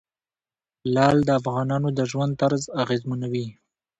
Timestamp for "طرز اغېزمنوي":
2.41-3.47